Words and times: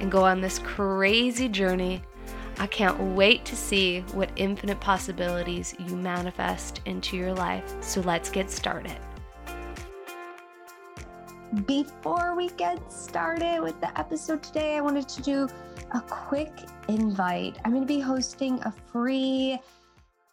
and 0.00 0.10
go 0.10 0.24
on 0.24 0.40
this 0.40 0.58
crazy 0.60 1.48
journey. 1.48 2.02
I 2.58 2.66
can't 2.66 3.00
wait 3.16 3.44
to 3.46 3.56
see 3.56 4.00
what 4.12 4.30
infinite 4.36 4.80
possibilities 4.80 5.74
you 5.78 5.96
manifest 5.96 6.80
into 6.84 7.16
your 7.16 7.34
life. 7.34 7.74
So 7.80 8.00
let's 8.02 8.30
get 8.30 8.50
started. 8.50 8.96
Before 11.66 12.34
we 12.36 12.48
get 12.50 12.92
started 12.92 13.60
with 13.60 13.80
the 13.80 13.96
episode 13.98 14.42
today, 14.42 14.76
I 14.76 14.80
wanted 14.80 15.08
to 15.08 15.22
do 15.22 15.48
a 15.92 16.00
quick 16.00 16.52
invite. 16.88 17.58
I'm 17.64 17.72
going 17.72 17.86
to 17.86 17.94
be 17.94 18.00
hosting 18.00 18.60
a 18.62 18.72
free 18.72 19.58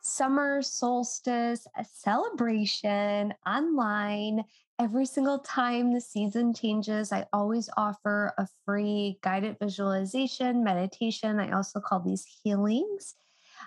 summer 0.02 0.62
solstice 0.64 1.68
celebration 1.84 3.34
online 3.46 4.44
every 4.82 5.06
single 5.06 5.38
time 5.38 5.94
the 5.94 6.02
season 6.02 6.56
changes, 6.56 7.12
I 7.12 7.28
always 7.32 7.70
offer 7.78 8.34
a 8.40 8.48
free 8.66 9.20
guided 9.22 9.60
visualization, 9.60 10.64
meditation. 10.64 11.40
I 11.40 11.52
also 11.52 11.80
call 11.80 12.00
these 12.00 12.26
healings. 12.44 13.14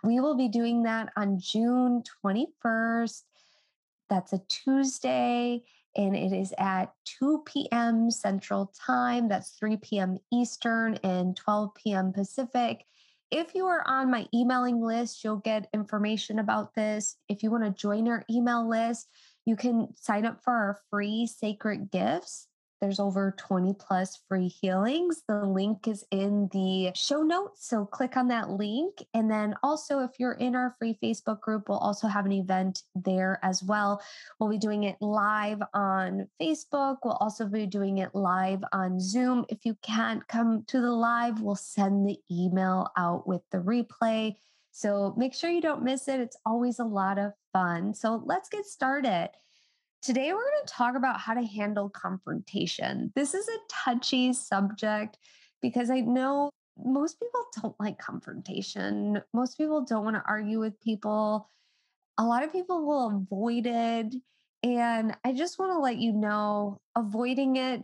We 0.03 0.19
will 0.19 0.37
be 0.37 0.49
doing 0.49 0.83
that 0.83 1.13
on 1.17 1.39
June 1.39 2.03
21st. 2.27 3.23
That's 4.11 4.33
a 4.33 4.43
Tuesday, 4.49 5.63
and 5.95 6.17
it 6.17 6.33
is 6.33 6.53
at 6.59 6.93
2 7.21 7.45
p.m. 7.47 8.11
Central 8.11 8.73
Time. 8.85 9.29
That's 9.29 9.51
3 9.51 9.77
p.m. 9.77 10.19
Eastern 10.33 10.99
and 11.05 11.37
12 11.37 11.77
p.m. 11.77 12.13
Pacific. 12.13 12.85
If 13.31 13.55
you 13.55 13.67
are 13.67 13.87
on 13.87 14.11
my 14.11 14.27
emailing 14.35 14.81
list, 14.83 15.23
you'll 15.23 15.37
get 15.37 15.69
information 15.73 16.41
about 16.41 16.75
this. 16.75 17.17
If 17.29 17.45
you 17.45 17.53
want 17.53 17.65
to 17.65 17.71
join 17.71 18.09
our 18.09 18.25
email 18.29 18.69
list, 18.69 19.09
you 19.45 19.57
can 19.57 19.89
sign 19.97 20.25
up 20.25 20.43
for 20.43 20.53
our 20.53 20.79
free 20.91 21.27
sacred 21.27 21.91
gifts. 21.91 22.49
There's 22.81 23.01
over 23.01 23.35
20 23.39 23.75
plus 23.79 24.21
free 24.29 24.49
healings. 24.49 25.23
The 25.27 25.43
link 25.47 25.89
is 25.89 26.05
in 26.11 26.51
the 26.53 26.91
show 26.95 27.23
notes. 27.23 27.67
So 27.67 27.87
click 27.87 28.17
on 28.17 28.29
that 28.29 28.51
link. 28.51 29.03
And 29.15 29.31
then 29.31 29.55
also, 29.63 30.01
if 30.01 30.11
you're 30.19 30.33
in 30.33 30.55
our 30.55 30.75
free 30.79 30.99
Facebook 31.03 31.41
group, 31.41 31.69
we'll 31.69 31.79
also 31.79 32.09
have 32.09 32.27
an 32.27 32.33
event 32.33 32.83
there 32.95 33.39
as 33.43 33.63
well. 33.63 34.03
We'll 34.39 34.51
be 34.51 34.59
doing 34.59 34.85
it 34.85 34.97
live 35.01 35.63
on 35.73 36.29
Facebook. 36.39 36.99
We'll 37.05 37.15
also 37.15 37.47
be 37.47 37.65
doing 37.65 37.99
it 37.99 38.15
live 38.15 38.63
on 38.75 39.01
Zoom. 39.01 39.47
If 39.49 39.65
you 39.65 39.77
can't 39.81 40.27
come 40.29 40.65
to 40.67 40.81
the 40.83 40.93
live, 40.93 41.41
we'll 41.41 41.57
send 41.57 42.07
the 42.07 42.19
email 42.31 42.91
out 42.99 43.27
with 43.27 43.41
the 43.51 43.59
replay. 43.59 44.35
So 44.77 45.15
make 45.17 45.35
sure 45.35 45.51
you 45.51 45.61
don't 45.61 45.85
miss 45.85 46.09
it. 46.09 46.19
It's 46.19 46.37
always 46.45 46.81
a 46.81 46.85
lot 46.85 47.17
of 47.17 47.33
fun. 47.53 47.95
So 47.95 48.21
let's 48.25 48.49
get 48.49 48.67
started. 48.67 49.31
Today, 50.03 50.33
we're 50.33 50.41
going 50.41 50.67
to 50.67 50.73
talk 50.73 50.97
about 50.97 51.21
how 51.21 51.35
to 51.35 51.47
handle 51.47 51.89
confrontation. 51.89 53.13
This 53.15 53.35
is 53.35 53.47
a 53.47 53.59
touchy 53.71 54.33
subject 54.33 55.17
because 55.63 55.91
I 55.91 56.01
know 56.01 56.51
most 56.77 57.21
people 57.21 57.45
don't 57.63 57.79
like 57.79 57.99
confrontation. 57.99 59.23
Most 59.33 59.57
people 59.57 59.85
don't 59.85 60.03
want 60.03 60.17
to 60.17 60.25
argue 60.27 60.59
with 60.59 60.81
people. 60.81 61.49
A 62.19 62.25
lot 62.25 62.43
of 62.43 62.51
people 62.51 62.85
will 62.85 63.17
avoid 63.17 63.67
it. 63.67 64.13
And 64.65 65.17
I 65.25 65.35
just 65.35 65.57
want 65.57 65.71
to 65.71 65.79
let 65.79 65.99
you 65.99 66.13
know 66.13 66.81
avoiding 66.97 67.57
it 67.57 67.81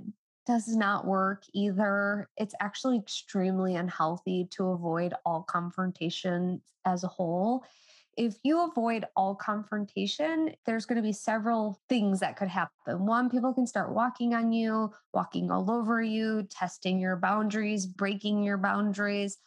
does 0.47 0.69
not 0.69 1.06
work 1.06 1.45
either. 1.53 2.28
It's 2.37 2.55
actually 2.61 2.99
extremely 2.99 3.77
unhealthy 3.77 4.49
to 4.53 4.69
avoid 4.69 5.15
all 5.25 5.43
confrontation 5.43 6.62
as 6.84 7.05
a 7.05 7.09
whole. 7.09 7.65
If 8.17 8.37
you 8.43 8.65
avoid 8.65 9.05
all 9.17 9.34
confrontation, 9.34 10.55
there's 10.67 10.84
going 10.84 10.97
to 10.97 11.03
be 11.03 11.12
several 11.12 11.81
things 11.89 12.21
that 12.21 12.37
could 12.37 12.49
happen. 12.49 13.06
One, 13.06 13.31
people 13.31 13.55
can 13.55 13.67
start 13.67 13.95
walking 13.95 14.34
on 14.34 14.53
you, 14.53 14.93
walking 15.15 15.51
all 15.51 15.71
over 15.71 16.03
you, 16.03 16.43
testing 16.51 16.99
your 16.99 17.17
boundaries, 17.17 17.87
breaking 17.87 18.43
your 18.43 18.59
boundaries. 18.59 19.39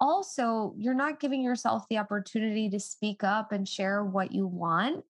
Also, 0.00 0.74
you're 0.78 0.94
not 0.94 1.20
giving 1.20 1.42
yourself 1.42 1.84
the 1.88 1.98
opportunity 1.98 2.70
to 2.70 2.80
speak 2.80 3.24
up 3.24 3.52
and 3.52 3.68
share 3.68 4.04
what 4.04 4.32
you 4.32 4.46
want. 4.46 5.04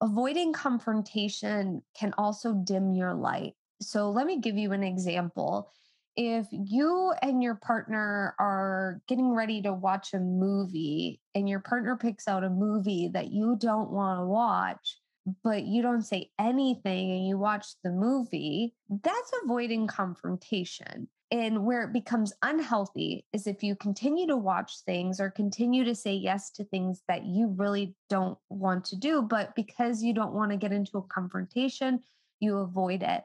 Avoiding 0.00 0.52
confrontation 0.52 1.82
can 1.94 2.14
also 2.16 2.54
dim 2.54 2.94
your 2.94 3.14
light. 3.14 3.54
So 3.80 4.10
let 4.10 4.26
me 4.26 4.38
give 4.40 4.56
you 4.56 4.72
an 4.72 4.82
example. 4.82 5.70
If 6.16 6.46
you 6.50 7.14
and 7.22 7.42
your 7.42 7.54
partner 7.54 8.34
are 8.38 9.00
getting 9.08 9.30
ready 9.34 9.62
to 9.62 9.72
watch 9.72 10.12
a 10.12 10.18
movie 10.18 11.20
and 11.34 11.48
your 11.48 11.60
partner 11.60 11.96
picks 11.96 12.28
out 12.28 12.44
a 12.44 12.50
movie 12.50 13.08
that 13.14 13.32
you 13.32 13.56
don't 13.58 13.90
want 13.90 14.20
to 14.20 14.26
watch, 14.26 14.98
but 15.44 15.64
you 15.64 15.82
don't 15.82 16.02
say 16.02 16.30
anything 16.38 17.10
and 17.12 17.26
you 17.26 17.38
watch 17.38 17.66
the 17.84 17.90
movie, 17.90 18.74
that's 19.02 19.32
avoiding 19.44 19.86
confrontation. 19.86 21.08
And 21.30 21.64
where 21.64 21.84
it 21.84 21.92
becomes 21.92 22.32
unhealthy 22.42 23.24
is 23.32 23.46
if 23.46 23.62
you 23.62 23.76
continue 23.76 24.26
to 24.26 24.36
watch 24.36 24.82
things 24.84 25.20
or 25.20 25.30
continue 25.30 25.84
to 25.84 25.94
say 25.94 26.12
yes 26.14 26.50
to 26.52 26.64
things 26.64 27.02
that 27.06 27.24
you 27.24 27.54
really 27.56 27.94
don't 28.08 28.36
want 28.48 28.84
to 28.86 28.96
do, 28.96 29.22
but 29.22 29.54
because 29.54 30.02
you 30.02 30.12
don't 30.12 30.34
want 30.34 30.50
to 30.50 30.56
get 30.56 30.72
into 30.72 30.98
a 30.98 31.02
confrontation, 31.02 32.00
you 32.40 32.58
avoid 32.58 33.04
it. 33.04 33.22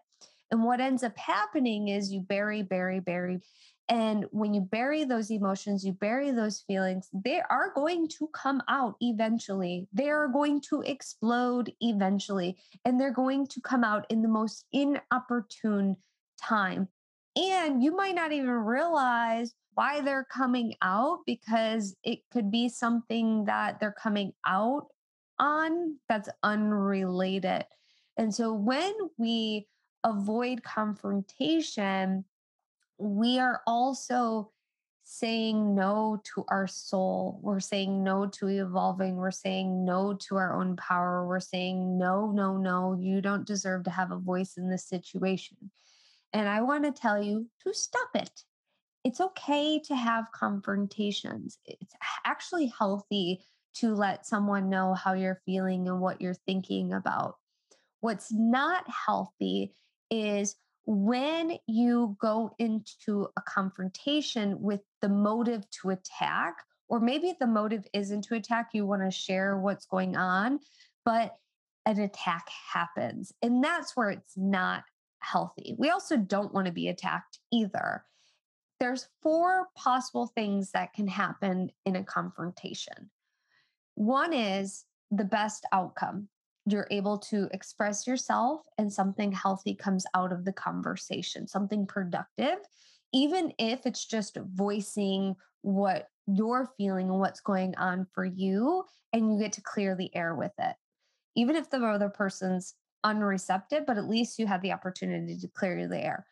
And 0.52 0.64
what 0.64 0.80
ends 0.80 1.04
up 1.04 1.18
happening 1.18 1.88
is 1.88 2.12
you 2.12 2.22
bury, 2.22 2.62
bury, 2.62 3.00
bury. 3.00 3.42
And 3.88 4.26
when 4.32 4.54
you 4.54 4.62
bury 4.62 5.04
those 5.04 5.30
emotions, 5.30 5.86
you 5.86 5.94
bury 5.94 6.32
those 6.32 6.64
feelings, 6.66 7.08
they 7.14 7.42
are 7.50 7.72
going 7.74 8.08
to 8.20 8.28
come 8.34 8.62
out 8.68 8.96
eventually. 9.00 9.88
They 9.94 10.10
are 10.10 10.28
going 10.28 10.62
to 10.70 10.82
explode 10.82 11.72
eventually. 11.82 12.58
And 12.84 13.00
they're 13.00 13.14
going 13.14 13.48
to 13.48 13.62
come 13.62 13.84
out 13.84 14.06
in 14.10 14.22
the 14.22 14.28
most 14.28 14.66
inopportune 14.72 15.98
time. 16.42 16.88
And 17.36 17.84
you 17.84 17.96
might 17.96 18.16
not 18.16 18.32
even 18.32 18.50
realize 18.50 19.54
why 19.74 20.02
they're 20.02 20.28
coming 20.32 20.74
out 20.82 21.20
because 21.26 21.96
it 22.04 22.20
could 22.32 22.50
be 22.50 22.70
something 22.70 23.46
that 23.46 23.80
they're 23.80 23.96
coming 24.02 24.34
out 24.48 24.88
on 25.38 25.98
that's 26.08 26.30
unrelated. 26.44 27.66
And 28.18 28.34
so 28.34 28.54
when 28.54 28.94
we 29.18 29.68
avoid 30.06 30.64
confrontation, 30.64 32.24
we 32.98 33.40
are 33.40 33.62
also 33.68 34.52
saying 35.04 35.76
no 35.76 36.22
to 36.24 36.46
our 36.48 36.68
soul. 36.68 37.40
We're 37.42 37.60
saying 37.60 38.04
no 38.04 38.28
to 38.28 38.48
evolving. 38.48 39.18
We're 39.18 39.32
saying 39.32 39.84
no 39.84 40.14
to 40.14 40.38
our 40.38 40.60
own 40.60 40.76
power. 40.78 41.28
We're 41.28 41.40
saying, 41.40 41.98
no, 41.98 42.32
no, 42.32 42.58
no, 42.58 42.98
you 43.00 43.22
don't 43.22 43.46
deserve 43.46 43.84
to 43.84 43.92
have 43.92 44.12
a 44.12 44.18
voice 44.18 44.58
in 44.58 44.70
this 44.70 44.86
situation. 44.86 45.58
And 46.34 46.48
I 46.48 46.62
want 46.62 46.86
to 46.86 46.92
tell 46.92 47.22
you 47.22 47.48
to 47.64 47.74
stop 47.74 48.10
it. 48.16 48.32
It's 49.04 49.22
okay 49.22 49.80
to 49.86 49.96
have 49.96 50.32
confrontations. 50.32 51.60
It's 51.66 51.94
actually 52.26 52.74
healthy 52.78 53.42
to 53.76 53.94
let 53.94 54.26
someone 54.26 54.70
know 54.70 54.94
how 54.94 55.14
you're 55.14 55.42
feeling 55.46 55.88
and 55.88 56.00
what 56.00 56.20
you're 56.20 56.34
thinking 56.34 56.94
about. 56.94 57.36
What's 58.00 58.32
not 58.32 58.86
healthy 58.90 59.74
is 60.10 60.56
when 60.86 61.58
you 61.68 62.16
go 62.22 62.56
into 62.60 63.28
a 63.38 63.42
confrontation 63.42 64.62
with 64.62 64.82
the 65.02 65.10
motive 65.10 65.70
to 65.82 65.90
attack, 65.90 66.58
or 66.88 67.00
maybe 67.00 67.36
the 67.40 67.48
motive 67.48 67.86
isn't 67.94 68.24
to 68.26 68.36
attack, 68.36 68.70
you 68.74 68.86
want 68.86 69.02
to 69.02 69.12
share 69.12 69.58
what's 69.58 69.86
going 69.86 70.16
on, 70.16 70.60
but 71.04 71.36
an 71.86 72.00
attack 72.00 72.48
happens. 72.72 73.32
And 73.42 73.64
that's 73.64 73.96
where 73.96 74.12
it's 74.12 74.38
not 74.38 74.84
healthy. 75.20 75.76
We 75.78 75.90
also 75.90 76.18
don't 76.18 76.54
want 76.54 76.68
to 76.68 76.74
be 76.74 76.88
attacked 76.88 77.40
either. 77.52 78.04
There's 78.80 79.08
four 79.24 79.68
possible 79.76 80.28
things 80.28 80.72
that 80.72 80.94
can 80.94 81.08
happen 81.08 81.72
in 81.86 81.96
a 81.96 82.04
confrontation. 82.04 83.10
One 83.96 84.34
is 84.34 84.86
the 85.10 85.24
best 85.24 85.66
outcome 85.72 86.28
you're 86.66 86.88
able 86.90 87.18
to 87.18 87.48
express 87.52 88.08
yourself 88.08 88.62
and 88.78 88.92
something 88.92 89.32
healthy 89.32 89.76
comes 89.76 90.06
out 90.16 90.32
of 90.32 90.46
the 90.46 90.54
conversation, 90.54 91.48
something 91.48 91.86
productive, 91.86 92.58
even 93.14 93.54
if 93.60 93.86
it's 93.86 94.06
just 94.06 94.38
voicing 94.54 95.36
what 95.62 96.08
you're 96.28 96.70
feeling 96.78 97.10
and 97.10 97.20
what's 97.20 97.40
going 97.40 97.76
on 97.78 98.08
for 98.14 98.26
you, 98.26 98.84
and 99.14 99.32
you 99.32 99.40
get 99.40 99.54
to 99.54 99.62
clear 99.62 99.96
the 99.96 100.14
air 100.16 100.36
with 100.36 100.52
it. 100.60 100.76
Even 101.36 101.56
if 101.56 101.70
the 101.70 101.78
other 101.78 102.10
person's 102.10 102.74
unreceptive, 103.06 103.86
but 103.86 103.98
at 103.98 104.10
least 104.10 104.40
you 104.40 104.48
have 104.48 104.62
the 104.62 104.72
opportunity 104.72 105.38
to 105.38 105.48
clear 105.48 105.88
the 105.88 106.04
air. 106.04 106.26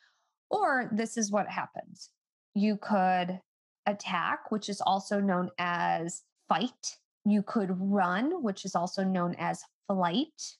Or 0.49 0.89
this 0.91 1.17
is 1.17 1.31
what 1.31 1.47
happens 1.47 2.09
You 2.55 2.77
could 2.77 3.39
attack, 3.85 4.51
which 4.51 4.69
is 4.69 4.81
also 4.81 5.19
known 5.19 5.49
as 5.57 6.23
fight. 6.49 6.97
You 7.25 7.43
could 7.43 7.69
run, 7.79 8.43
which 8.43 8.65
is 8.65 8.75
also 8.75 9.03
known 9.03 9.35
as 9.37 9.63
flight. 9.87 10.55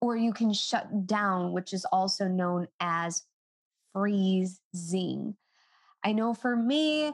Or 0.00 0.16
you 0.16 0.32
can 0.32 0.52
shut 0.52 1.06
down, 1.06 1.52
which 1.52 1.72
is 1.72 1.84
also 1.86 2.28
known 2.28 2.68
as 2.78 3.24
freezing. 3.92 5.36
I 6.04 6.12
know 6.12 6.34
for 6.34 6.54
me, 6.54 7.12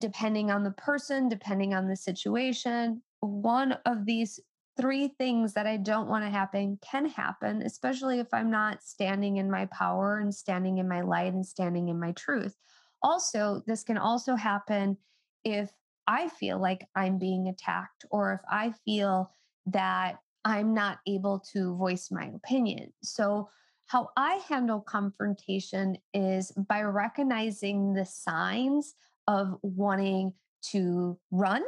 depending 0.00 0.50
on 0.50 0.64
the 0.64 0.70
person, 0.70 1.28
depending 1.28 1.74
on 1.74 1.88
the 1.88 1.96
situation, 1.96 3.02
one 3.20 3.72
of 3.84 4.06
these 4.06 4.40
three 4.80 5.08
things 5.18 5.54
that 5.54 5.66
I 5.66 5.76
don't 5.76 6.08
want 6.08 6.24
to 6.24 6.30
happen 6.30 6.78
can 6.80 7.06
happen, 7.06 7.62
especially 7.62 8.20
if 8.20 8.28
I'm 8.32 8.50
not 8.50 8.82
standing 8.82 9.38
in 9.38 9.50
my 9.50 9.66
power 9.66 10.20
and 10.20 10.32
standing 10.32 10.78
in 10.78 10.88
my 10.88 11.00
light 11.00 11.32
and 11.32 11.44
standing 11.44 11.88
in 11.88 11.98
my 11.98 12.12
truth. 12.12 12.54
Also, 13.02 13.62
this 13.66 13.82
can 13.82 13.98
also 13.98 14.36
happen 14.36 14.96
if 15.44 15.70
I 16.06 16.28
feel 16.28 16.58
like 16.58 16.86
I'm 16.94 17.18
being 17.18 17.48
attacked 17.48 18.04
or 18.10 18.32
if 18.32 18.40
I 18.50 18.72
feel 18.84 19.32
that 19.66 20.18
I'm 20.48 20.72
not 20.72 21.00
able 21.06 21.40
to 21.52 21.76
voice 21.76 22.10
my 22.10 22.30
opinion. 22.34 22.90
So, 23.02 23.50
how 23.86 24.10
I 24.16 24.40
handle 24.48 24.80
confrontation 24.80 25.96
is 26.12 26.52
by 26.52 26.82
recognizing 26.82 27.94
the 27.94 28.04
signs 28.04 28.94
of 29.26 29.58
wanting 29.62 30.34
to 30.70 31.18
run, 31.30 31.62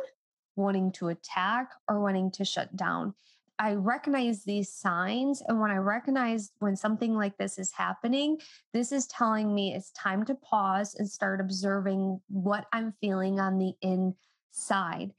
wanting 0.56 0.93
to 0.93 1.09
attack, 1.09 1.71
or 1.88 2.00
wanting 2.00 2.31
to 2.32 2.44
shut 2.44 2.75
down. 2.77 3.15
I 3.59 3.75
recognize 3.75 4.44
these 4.44 4.73
signs. 4.73 5.43
And 5.47 5.61
when 5.61 5.71
I 5.71 5.76
recognize 5.76 6.53
when 6.59 6.76
something 6.76 7.15
like 7.15 7.37
this 7.37 7.59
is 7.59 7.73
happening, 7.73 8.38
this 8.73 8.93
is 8.93 9.06
telling 9.06 9.55
me 9.55 9.75
it's 9.75 9.91
time 9.93 10.25
to 10.26 10.35
pause 10.35 10.94
and 10.94 11.09
start 11.09 11.41
observing 11.41 12.21
what 12.29 12.67
I'm 12.73 12.94
feeling 13.00 13.41
on 13.41 13.59
the 13.59 13.75
inside. 13.83 15.12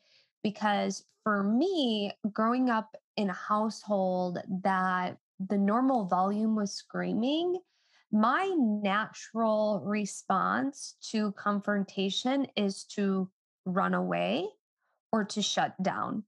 Because 0.43 1.03
for 1.23 1.43
me, 1.43 2.11
growing 2.31 2.69
up 2.69 2.95
in 3.21 3.29
a 3.29 3.33
household 3.33 4.39
that 4.63 5.17
the 5.39 5.57
normal 5.57 6.05
volume 6.05 6.55
was 6.55 6.73
screaming, 6.73 7.59
my 8.11 8.45
natural 8.57 9.81
response 9.85 10.95
to 11.11 11.31
confrontation 11.33 12.47
is 12.57 12.83
to 12.83 13.29
run 13.65 13.93
away 13.93 14.47
or 15.11 15.23
to 15.23 15.41
shut 15.41 15.81
down. 15.81 16.23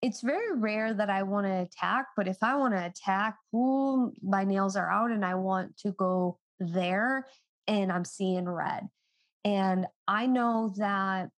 It's 0.00 0.20
very 0.20 0.56
rare 0.56 0.94
that 0.94 1.10
I 1.10 1.24
want 1.24 1.46
to 1.46 1.62
attack, 1.62 2.06
but 2.16 2.28
if 2.28 2.42
I 2.42 2.54
want 2.54 2.74
to 2.74 2.86
attack, 2.86 3.36
ooh, 3.54 4.12
my 4.22 4.44
nails 4.44 4.76
are 4.76 4.90
out 4.90 5.10
and 5.10 5.24
I 5.24 5.34
want 5.34 5.76
to 5.78 5.92
go 5.92 6.38
there 6.60 7.26
and 7.66 7.90
I'm 7.90 8.04
seeing 8.04 8.48
red. 8.48 8.88
And 9.44 9.86
I 10.06 10.26
know 10.26 10.72
that 10.78 11.30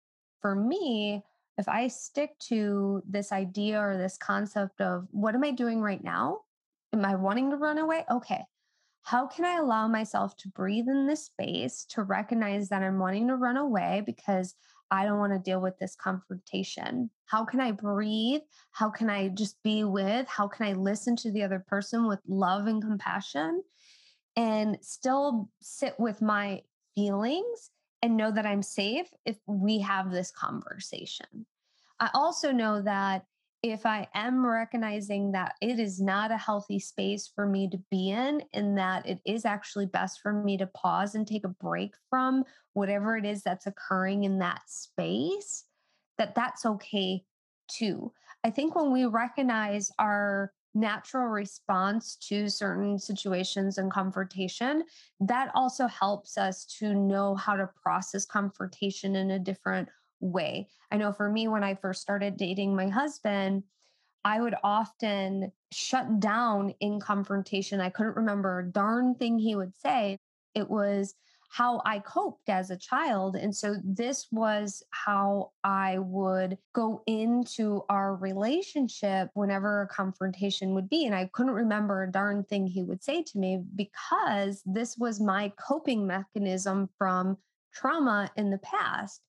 for 0.41 0.55
me, 0.55 1.23
if 1.59 1.67
I 1.67 1.89
stick 1.89 2.39
to 2.47 3.03
this 3.07 3.33
idea 3.33 3.79
or 3.79 3.97
this 3.97 4.17
concept 4.17 4.79
of 4.79 5.05
what 5.11 5.35
am 5.35 5.43
I 5.43 5.51
doing 5.51 5.81
right 5.81 6.01
now? 6.01 6.39
Am 6.93 7.03
I 7.03 7.15
wanting 7.15 7.51
to 7.51 7.57
run 7.57 7.77
away? 7.77 8.05
Okay. 8.09 8.45
How 9.03 9.27
can 9.27 9.43
I 9.43 9.57
allow 9.57 9.89
myself 9.89 10.37
to 10.37 10.47
breathe 10.47 10.87
in 10.87 11.05
this 11.05 11.25
space 11.25 11.85
to 11.89 12.03
recognize 12.03 12.69
that 12.69 12.81
I'm 12.81 12.97
wanting 12.97 13.27
to 13.27 13.35
run 13.35 13.57
away 13.57 14.03
because 14.05 14.55
I 14.89 15.03
don't 15.03 15.19
want 15.19 15.33
to 15.33 15.39
deal 15.39 15.59
with 15.59 15.77
this 15.79 15.95
confrontation? 15.95 17.09
How 17.25 17.43
can 17.43 17.59
I 17.59 17.73
breathe? 17.73 18.41
How 18.71 18.89
can 18.89 19.09
I 19.09 19.27
just 19.27 19.61
be 19.61 19.83
with? 19.83 20.27
How 20.29 20.47
can 20.47 20.65
I 20.65 20.73
listen 20.73 21.17
to 21.17 21.31
the 21.31 21.43
other 21.43 21.63
person 21.67 22.07
with 22.07 22.19
love 22.25 22.67
and 22.67 22.81
compassion 22.81 23.63
and 24.37 24.77
still 24.81 25.49
sit 25.59 25.99
with 25.99 26.21
my 26.21 26.61
feelings 26.95 27.71
and 28.01 28.17
know 28.17 28.31
that 28.31 28.45
I'm 28.45 28.63
safe 28.63 29.07
if 29.25 29.37
we 29.47 29.79
have 29.79 30.11
this 30.11 30.31
conversation? 30.31 31.45
I 31.99 32.09
also 32.13 32.51
know 32.51 32.81
that 32.81 33.25
if 33.61 33.85
I 33.85 34.07
am 34.13 34.45
recognizing 34.45 35.33
that 35.33 35.55
it 35.61 35.79
is 35.79 35.99
not 35.99 36.31
a 36.31 36.37
healthy 36.37 36.79
space 36.79 37.29
for 37.33 37.45
me 37.45 37.69
to 37.69 37.77
be 37.91 38.09
in, 38.09 38.41
and 38.53 38.77
that 38.77 39.05
it 39.05 39.19
is 39.25 39.43
actually 39.43 39.85
best 39.85 40.21
for 40.21 40.31
me 40.31 40.57
to 40.57 40.67
pause 40.67 41.15
and 41.15 41.27
take 41.27 41.43
a 41.43 41.49
break 41.49 41.91
from 42.09 42.45
whatever 42.73 43.17
it 43.17 43.25
is 43.25 43.43
that's 43.43 43.67
occurring 43.67 44.23
in 44.23 44.39
that 44.39 44.61
space, 44.67 45.65
that 46.17 46.35
that's 46.35 46.65
okay 46.65 47.23
too. 47.67 48.13
I 48.45 48.49
think 48.49 48.75
when 48.75 48.93
we 48.93 49.05
recognize 49.05 49.91
our 49.99 50.53
natural 50.73 51.27
response 51.27 52.15
to 52.15 52.49
certain 52.49 52.99
situations 52.99 53.77
and 53.77 53.91
confrontation, 53.91 54.83
that 55.19 55.51
also 55.55 55.87
helps 55.87 56.37
us 56.37 56.65
to 56.65 56.93
know 56.93 57.35
how 57.35 57.55
to 57.55 57.69
process 57.81 58.25
confrontation 58.25 59.15
in 59.15 59.31
a 59.31 59.39
different 59.39 59.89
way. 60.19 60.67
I 60.91 60.97
know 60.97 61.11
for 61.11 61.29
me, 61.29 61.47
when 61.47 61.63
I 61.63 61.75
first 61.75 62.01
started 62.01 62.37
dating 62.37 62.75
my 62.75 62.87
husband, 62.87 63.63
I 64.25 64.41
would 64.41 64.55
often 64.63 65.51
shut 65.71 66.19
down 66.19 66.73
in 66.79 66.99
confrontation. 66.99 67.79
I 67.79 67.89
couldn't 67.89 68.17
remember 68.17 68.59
a 68.59 68.71
darn 68.71 69.15
thing 69.15 69.39
he 69.39 69.55
would 69.55 69.75
say. 69.75 70.19
It 70.53 70.69
was 70.69 71.15
how 71.49 71.81
I 71.83 71.99
coped 71.99 72.47
as 72.47 72.69
a 72.69 72.77
child. 72.77 73.35
And 73.35 73.55
so 73.55 73.75
this 73.83 74.27
was 74.31 74.83
how 74.91 75.51
I 75.63 75.97
would 75.97 76.59
go 76.73 77.01
into 77.07 77.83
our 77.89 78.15
relationship 78.15 79.31
whenever 79.33 79.81
a 79.81 79.87
confrontation 79.87 80.75
would 80.75 80.87
be. 80.87 81.05
And 81.05 81.15
I 81.15 81.29
couldn't 81.33 81.53
remember 81.53 82.03
a 82.03 82.11
darn 82.11 82.43
thing 82.43 82.67
he 82.67 82.83
would 82.83 83.03
say 83.03 83.23
to 83.23 83.37
me 83.37 83.63
because 83.75 84.61
this 84.65 84.95
was 84.97 85.19
my 85.19 85.51
coping 85.59 86.05
mechanism 86.05 86.87
from 86.97 87.35
trauma 87.73 88.29
in 88.37 88.51
the 88.51 88.59
past. 88.59 89.21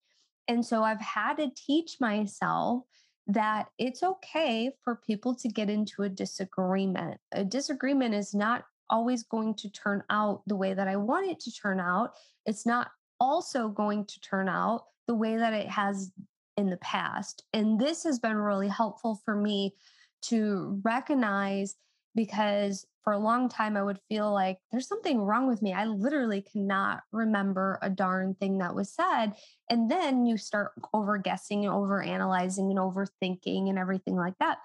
And 0.46 0.64
so 0.64 0.82
I've 0.82 1.00
had 1.00 1.38
to 1.38 1.50
teach 1.56 1.96
myself 2.00 2.82
that 3.28 3.68
it's 3.78 4.02
okay 4.02 4.72
for 4.84 4.96
people 5.06 5.34
to 5.36 5.48
get 5.48 5.70
into 5.70 6.02
a 6.02 6.08
disagreement. 6.08 7.18
A 7.32 7.44
disagreement 7.44 8.14
is 8.14 8.34
not 8.34 8.64
always 8.90 9.22
going 9.22 9.54
to 9.54 9.70
turn 9.70 10.02
out 10.10 10.42
the 10.46 10.56
way 10.56 10.74
that 10.74 10.88
I 10.88 10.96
want 10.96 11.30
it 11.30 11.40
to 11.40 11.52
turn 11.52 11.80
out. 11.80 12.12
It's 12.46 12.66
not 12.66 12.90
also 13.18 13.68
going 13.68 14.04
to 14.06 14.20
turn 14.20 14.48
out 14.48 14.84
the 15.06 15.14
way 15.14 15.36
that 15.36 15.52
it 15.52 15.68
has 15.68 16.12
in 16.56 16.70
the 16.70 16.76
past. 16.78 17.44
And 17.52 17.80
this 17.80 18.04
has 18.04 18.18
been 18.18 18.36
really 18.36 18.68
helpful 18.68 19.20
for 19.24 19.34
me 19.34 19.74
to 20.22 20.80
recognize 20.84 21.76
because 22.14 22.86
for 23.02 23.12
a 23.12 23.18
long 23.18 23.48
time 23.48 23.76
I 23.76 23.82
would 23.82 23.98
feel 24.08 24.32
like 24.32 24.58
there's 24.70 24.88
something 24.88 25.22
wrong 25.22 25.48
with 25.48 25.62
me. 25.62 25.72
I 25.72 25.86
literally 25.86 26.42
cannot 26.42 27.02
remember 27.12 27.78
a 27.82 27.88
darn 27.88 28.34
thing 28.34 28.58
that 28.58 28.74
was 28.74 28.92
said. 28.92 29.32
And 29.70 29.90
then 29.90 30.26
you 30.26 30.36
start 30.36 30.72
over 30.92 31.16
guessing 31.16 31.64
and 31.64 31.74
over 31.74 32.02
analyzing 32.02 32.70
and 32.70 32.78
overthinking 32.78 33.68
and 33.68 33.78
everything 33.78 34.16
like 34.16 34.34
that. 34.38 34.58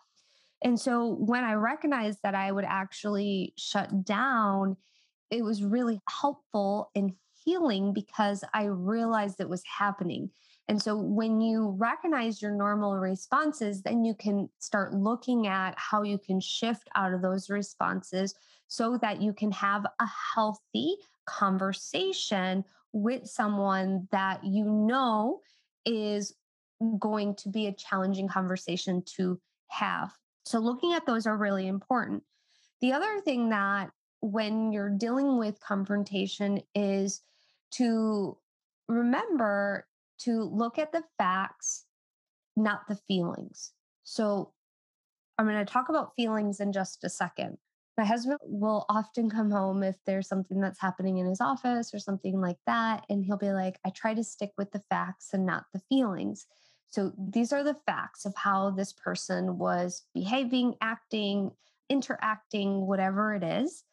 And 0.66 0.80
so 0.80 1.06
when 1.20 1.44
I 1.44 1.54
recognized 1.54 2.20
that 2.24 2.34
I 2.34 2.52
would 2.52 2.66
actually 2.66 3.54
shut 3.56 4.04
down, 4.04 4.76
it 5.30 5.44
was 5.44 5.64
really 5.64 6.02
helpful 6.10 6.90
in 6.96 7.14
healing 7.46 7.94
because 7.94 8.44
I 8.52 8.64
realized 8.64 9.40
it 9.40 9.48
was 9.48 9.62
happening. 9.78 10.32
And 10.68 10.82
so 10.82 10.98
when 10.98 11.40
you 11.40 11.76
recognize 11.78 12.42
your 12.42 12.50
normal 12.50 12.98
responses, 12.98 13.84
then 13.84 14.04
you 14.04 14.16
can 14.16 14.50
start 14.58 14.96
looking 14.96 15.46
at 15.46 15.76
how 15.78 16.02
you 16.02 16.18
can 16.18 16.40
shift 16.40 16.90
out 16.96 17.14
of 17.14 17.22
those 17.22 17.48
responses 17.48 18.34
so 18.68 18.98
that 19.04 19.22
you 19.22 19.34
can 19.34 19.52
have 19.52 19.86
a 19.86 20.08
healthy 20.34 20.96
conversation 21.28 22.66
with 22.92 23.28
someone 23.28 24.08
that 24.12 24.44
you 24.44 24.66
know 24.66 25.42
is 25.86 26.34
going 26.98 27.36
to 27.36 27.50
be 27.50 27.68
a 27.68 27.76
challenging 27.76 28.28
conversation 28.28 29.04
to 29.18 29.40
have. 29.68 30.12
So 30.46 30.60
looking 30.60 30.94
at 30.94 31.06
those 31.06 31.26
are 31.26 31.38
really 31.38 31.68
important. 31.68 32.24
The 32.82 32.94
other 32.94 33.20
thing 33.22 33.50
that 33.50 33.92
when 34.22 34.72
you're 34.72 34.90
dealing 34.90 35.38
with 35.38 35.60
confrontation 35.60 36.62
is 36.74 37.22
to 37.72 38.38
remember 38.88 39.88
to 40.20 40.44
look 40.44 40.78
at 40.78 40.92
the 40.92 41.04
facts, 41.18 41.86
not 42.56 42.88
the 42.88 42.96
feelings. 43.08 43.72
So 44.04 44.54
I'm 45.38 45.48
going 45.48 45.64
to 45.64 45.72
talk 45.72 45.90
about 45.90 46.16
feelings 46.16 46.60
in 46.60 46.72
just 46.72 47.04
a 47.04 47.10
second. 47.10 47.58
My 47.98 48.06
husband 48.06 48.40
will 48.44 48.86
often 48.90 49.30
come 49.30 49.52
home 49.52 49.82
if 49.82 49.96
there's 50.06 50.28
something 50.28 50.60
that's 50.60 50.80
happening 50.80 51.18
in 51.18 51.26
his 51.26 51.42
office 51.42 51.94
or 51.94 52.00
something 52.00 52.40
like 52.40 52.58
that. 52.66 53.06
And 53.10 53.24
he'll 53.24 53.38
be 53.38 53.52
like, 53.52 53.80
I 53.86 53.90
try 53.90 54.14
to 54.14 54.24
stick 54.24 54.52
with 54.58 54.72
the 54.72 54.84
facts 54.90 55.30
and 55.34 55.46
not 55.46 55.66
the 55.74 55.82
feelings. 55.90 56.46
So 56.90 57.12
these 57.18 57.52
are 57.52 57.64
the 57.64 57.78
facts 57.86 58.26
of 58.26 58.36
how 58.36 58.72
this 58.72 58.94
person 58.94 59.58
was 59.58 60.04
behaving, 60.14 60.76
acting, 60.82 61.52
interacting, 61.90 62.88
whatever 62.88 63.34
it 63.36 63.44
is. 63.44 63.84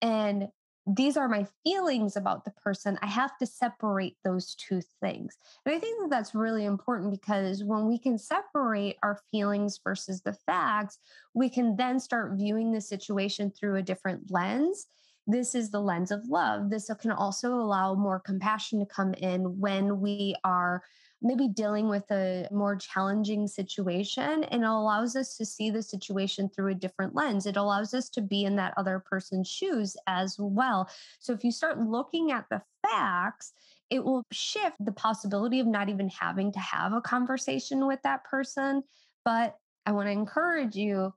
And 0.00 0.48
these 0.86 1.18
are 1.18 1.28
my 1.28 1.46
feelings 1.64 2.16
about 2.16 2.44
the 2.44 2.50
person. 2.52 2.98
I 3.02 3.08
have 3.08 3.36
to 3.38 3.46
separate 3.46 4.16
those 4.24 4.54
two 4.54 4.80
things. 5.02 5.36
And 5.66 5.74
I 5.74 5.78
think 5.78 6.00
that 6.00 6.08
that's 6.08 6.34
really 6.34 6.64
important 6.64 7.10
because 7.10 7.62
when 7.62 7.86
we 7.86 7.98
can 7.98 8.16
separate 8.16 8.96
our 9.02 9.18
feelings 9.30 9.78
versus 9.84 10.22
the 10.22 10.32
facts, 10.32 10.98
we 11.34 11.50
can 11.50 11.76
then 11.76 12.00
start 12.00 12.38
viewing 12.38 12.72
the 12.72 12.80
situation 12.80 13.50
through 13.50 13.76
a 13.76 13.82
different 13.82 14.30
lens. 14.30 14.86
this 15.30 15.54
is 15.54 15.70
the 15.70 15.80
lens 15.80 16.10
of 16.10 16.26
love. 16.26 16.70
This 16.70 16.90
can 17.00 17.10
also 17.10 17.52
allow 17.52 17.94
more 17.94 18.18
compassion 18.18 18.78
to 18.78 18.86
come 18.86 19.12
in 19.12 19.60
when 19.60 20.00
we 20.00 20.34
are 20.42 20.82
maybe 21.20 21.48
dealing 21.48 21.88
with 21.88 22.08
a 22.10 22.46
more 22.50 22.76
challenging 22.76 23.46
situation 23.48 24.44
and 24.44 24.62
it 24.62 24.66
allows 24.66 25.16
us 25.16 25.36
to 25.36 25.44
see 25.44 25.70
the 25.70 25.82
situation 25.82 26.48
through 26.48 26.70
a 26.70 26.74
different 26.74 27.14
lens. 27.14 27.46
It 27.46 27.56
allows 27.56 27.94
us 27.94 28.08
to 28.10 28.20
be 28.20 28.44
in 28.44 28.56
that 28.56 28.74
other 28.76 29.02
person's 29.04 29.48
shoes 29.48 29.96
as 30.06 30.36
well. 30.38 30.88
So 31.18 31.32
if 31.32 31.42
you 31.42 31.50
start 31.50 31.80
looking 31.80 32.30
at 32.30 32.46
the 32.50 32.62
facts, 32.82 33.52
it 33.90 34.04
will 34.04 34.22
shift 34.32 34.76
the 34.80 34.92
possibility 34.92 35.60
of 35.60 35.66
not 35.66 35.88
even 35.88 36.08
having 36.10 36.52
to 36.52 36.60
have 36.60 36.92
a 36.92 37.00
conversation 37.00 37.86
with 37.86 38.00
that 38.02 38.24
person. 38.24 38.82
But 39.24 39.56
I 39.86 39.92
want 39.92 40.06
to 40.06 40.12
encourage 40.12 40.76
you 40.76 41.12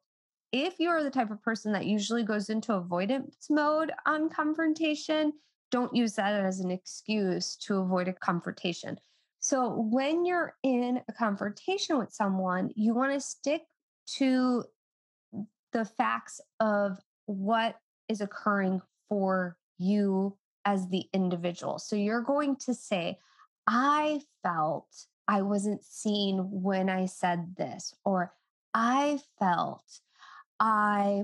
if 0.51 0.79
you're 0.79 1.03
the 1.03 1.12
type 1.12 1.31
of 1.31 1.41
person 1.41 1.72
that 1.74 1.86
usually 1.86 2.24
goes 2.24 2.50
into 2.50 2.74
avoidance 2.74 3.48
mode 3.50 3.91
on 4.05 4.29
confrontation, 4.29 5.34
don't 5.70 5.96
use 5.96 6.15
that 6.15 6.34
as 6.34 6.60
an 6.60 6.72
excuse 6.72 7.55
to 7.55 7.77
avoid 7.77 8.08
a 8.08 8.13
confrontation. 8.13 8.98
So, 9.41 9.69
when 9.69 10.24
you're 10.24 10.55
in 10.62 11.01
a 11.10 11.13
confrontation 11.13 11.98
with 11.98 12.13
someone, 12.13 12.69
you 12.75 12.93
want 12.93 13.13
to 13.13 13.19
stick 13.19 13.63
to 14.17 14.63
the 15.74 15.83
facts 15.83 16.39
of 16.60 17.00
what 17.25 17.75
is 18.07 18.21
occurring 18.21 18.81
for 19.10 19.57
you 19.79 20.38
as 20.63 20.88
the 20.89 21.05
individual. 21.12 21.79
So, 21.79 21.95
you're 21.95 22.21
going 22.21 22.55
to 22.57 22.75
say, 22.75 23.17
I 23.65 24.21
felt 24.43 24.86
I 25.27 25.41
wasn't 25.41 25.83
seen 25.83 26.48
when 26.51 26.88
I 26.88 27.07
said 27.07 27.55
this, 27.57 27.95
or 28.05 28.33
I 28.75 29.19
felt 29.39 30.01
I 30.60 31.24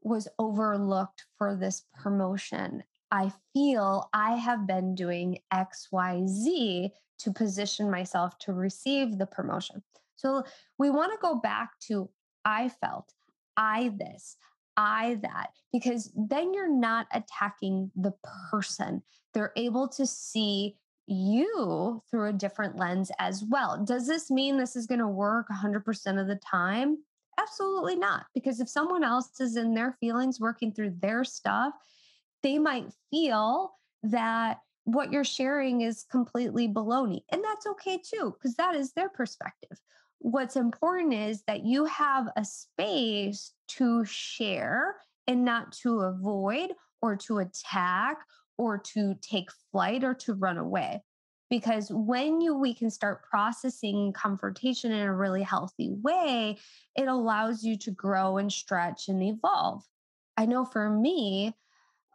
was 0.00 0.26
overlooked 0.38 1.26
for 1.36 1.54
this 1.54 1.84
promotion. 2.00 2.82
I 3.10 3.32
feel 3.52 4.08
I 4.12 4.36
have 4.36 4.66
been 4.66 4.94
doing 4.94 5.38
XYZ 5.52 6.90
to 7.20 7.32
position 7.32 7.90
myself 7.90 8.38
to 8.40 8.52
receive 8.52 9.18
the 9.18 9.26
promotion. 9.26 9.82
So 10.16 10.44
we 10.78 10.90
want 10.90 11.12
to 11.12 11.18
go 11.20 11.36
back 11.36 11.78
to 11.88 12.10
I 12.44 12.68
felt, 12.68 13.12
I 13.56 13.92
this, 13.96 14.36
I 14.76 15.18
that, 15.22 15.50
because 15.72 16.12
then 16.16 16.54
you're 16.54 16.72
not 16.72 17.06
attacking 17.12 17.90
the 17.96 18.14
person. 18.50 19.02
They're 19.34 19.52
able 19.56 19.88
to 19.88 20.06
see 20.06 20.76
you 21.06 22.02
through 22.10 22.28
a 22.28 22.32
different 22.32 22.76
lens 22.76 23.10
as 23.18 23.44
well. 23.44 23.82
Does 23.84 24.06
this 24.06 24.30
mean 24.30 24.56
this 24.56 24.76
is 24.76 24.86
going 24.86 25.00
to 25.00 25.08
work 25.08 25.46
100% 25.48 26.20
of 26.20 26.26
the 26.26 26.36
time? 26.36 26.98
Absolutely 27.38 27.96
not. 27.96 28.26
Because 28.34 28.60
if 28.60 28.68
someone 28.68 29.04
else 29.04 29.40
is 29.40 29.56
in 29.56 29.74
their 29.74 29.96
feelings 30.00 30.40
working 30.40 30.72
through 30.72 30.96
their 31.00 31.22
stuff, 31.24 31.74
they 32.46 32.60
might 32.60 32.86
feel 33.10 33.72
that 34.04 34.60
what 34.84 35.10
you're 35.10 35.24
sharing 35.24 35.80
is 35.80 36.04
completely 36.08 36.68
baloney. 36.68 37.22
And 37.32 37.42
that's 37.42 37.66
okay 37.66 37.98
too, 37.98 38.34
because 38.34 38.54
that 38.54 38.76
is 38.76 38.92
their 38.92 39.08
perspective. 39.08 39.76
What's 40.20 40.54
important 40.54 41.12
is 41.12 41.42
that 41.48 41.66
you 41.66 41.86
have 41.86 42.28
a 42.36 42.44
space 42.44 43.52
to 43.70 44.04
share 44.04 44.94
and 45.26 45.44
not 45.44 45.72
to 45.82 46.02
avoid 46.02 46.70
or 47.02 47.16
to 47.16 47.38
attack 47.38 48.18
or 48.58 48.78
to 48.78 49.16
take 49.20 49.50
flight 49.72 50.04
or 50.04 50.14
to 50.14 50.34
run 50.34 50.56
away 50.56 51.02
because 51.50 51.90
when 51.90 52.40
you 52.40 52.56
we 52.56 52.72
can 52.74 52.90
start 52.90 53.24
processing 53.28 54.12
confrontation 54.12 54.92
in 54.92 55.06
a 55.06 55.14
really 55.14 55.42
healthy 55.42 55.90
way 56.02 56.56
it 56.96 57.06
allows 57.06 57.62
you 57.62 57.76
to 57.76 57.90
grow 57.90 58.38
and 58.38 58.50
stretch 58.50 59.08
and 59.08 59.22
evolve 59.22 59.84
i 60.36 60.46
know 60.46 60.64
for 60.64 60.88
me 60.88 61.54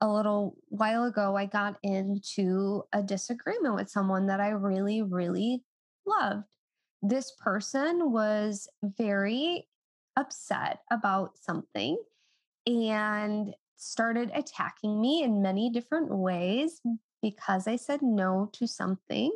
a 0.02 0.08
little 0.08 0.56
while 0.70 1.06
ago 1.06 1.36
i 1.36 1.46
got 1.46 1.78
into 1.84 2.84
a 2.94 3.02
disagreement 3.02 3.76
with 3.76 3.90
someone 3.90 4.28
that 4.28 4.40
i 4.40 4.50
really 4.50 5.02
really 5.02 5.64
loved 6.06 6.44
this 7.02 7.32
person 7.40 8.12
was 8.12 8.68
very 8.84 9.68
upset 10.18 10.80
about 10.92 11.38
something 11.38 11.98
and 12.68 13.56
started 13.78 14.32
attacking 14.36 15.02
me 15.02 15.24
in 15.24 15.42
many 15.42 15.70
different 15.72 16.16
ways 16.16 16.82
because 17.22 17.68
I 17.68 17.76
said 17.76 18.02
no 18.02 18.50
to 18.54 18.68
something. 18.68 19.32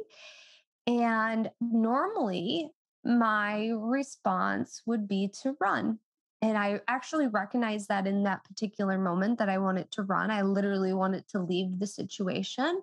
And 0.88 1.50
normally, 1.60 2.70
my 3.04 3.72
response 3.76 4.82
would 4.86 5.08
be 5.08 5.32
to 5.42 5.56
run. 5.60 6.00
And 6.42 6.58
I 6.58 6.82
actually 6.88 7.28
recognized 7.28 7.90
that 7.90 8.08
in 8.08 8.24
that 8.24 8.44
particular 8.44 8.98
moment 8.98 9.40
that 9.40 9.50
I 9.50 9.58
wanted 9.58 9.92
to 9.92 10.04
run. 10.04 10.32
I 10.32 10.42
literally 10.42 10.94
wanted 10.94 11.28
to 11.30 11.40
leave 11.40 11.80
the 11.80 11.88
situation 11.88 12.82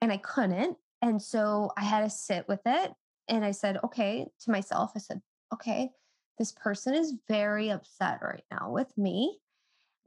and 0.00 0.10
I 0.10 0.16
couldn't. 0.16 0.76
And 1.02 1.22
so 1.22 1.70
I 1.76 1.84
had 1.84 2.00
to 2.00 2.10
sit 2.10 2.48
with 2.48 2.60
it. 2.66 2.92
And 3.28 3.44
I 3.44 3.50
said, 3.50 3.78
okay, 3.84 4.26
to 4.40 4.50
myself, 4.50 4.92
I 4.96 5.00
said, 5.00 5.20
okay, 5.52 5.90
this 6.38 6.52
person 6.52 6.94
is 6.94 7.14
very 7.28 7.70
upset 7.70 8.20
right 8.22 8.44
now 8.50 8.70
with 8.70 8.96
me 8.96 9.38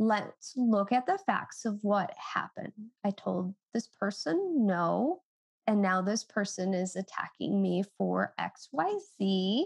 let's 0.02 0.54
look 0.58 0.92
at 0.92 1.06
the 1.06 1.20
facts 1.28 1.64
of 1.64 1.78
what 1.84 2.12
happened. 2.18 2.74
I 3.06 3.12
told 3.12 3.54
this 3.74 3.88
person 3.88 4.66
no, 4.66 5.22
and 5.68 5.80
now 5.80 6.02
this 6.02 6.24
person 6.24 6.74
is 6.74 6.96
attacking 6.96 7.62
me 7.62 7.84
for 7.98 8.34
XYZ. 8.40 9.66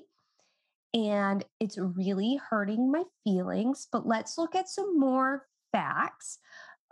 And 0.96 1.44
it's 1.60 1.78
really 1.78 2.40
hurting 2.50 2.90
my 2.90 3.04
feelings. 3.26 3.88
But 3.92 4.08
let's 4.08 4.38
look 4.38 4.56
at 4.56 4.70
some 4.70 4.98
more 4.98 5.46
facts 5.74 6.40